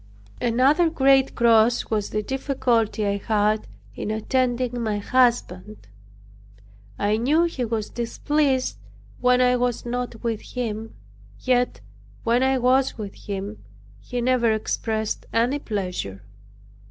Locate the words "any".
15.33-15.59